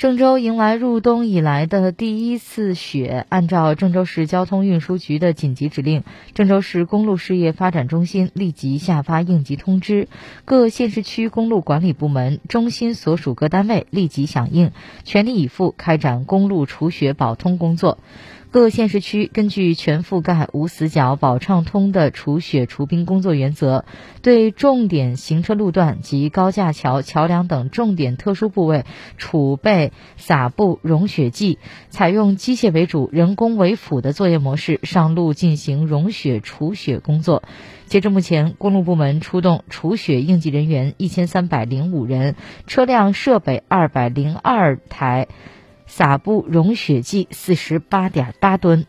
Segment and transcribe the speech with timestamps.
[0.00, 3.26] 郑州迎来入冬以来的第一次雪。
[3.28, 10.08] 按照郑州市交通运输局的紧急指令，郑州市公路事业发展中心立即下发应急通知，
[10.46, 14.70] 各县市区公路管理部门、中心所属各单位立即响应，
[15.04, 17.98] 全力以赴开展公路除雪保通工作。
[18.52, 23.84] 各县市区根据全覆盖、无死角、保畅通的除雪除冰工作原则，
[24.22, 28.84] 对重点行车路段及高架桥、桥梁等重点特殊部位
[29.16, 31.60] 储备撒布融雪剂，
[31.90, 37.44] 采用机械为主、人工为辅的作业模式上路进行融雪除雪工作。
[37.86, 42.34] 截至目前，公路部门出动除雪应急人员一千三百零五人，
[42.66, 45.28] 车辆设备二百零二台。
[45.90, 48.86] 撒布融雪剂四十八点八吨。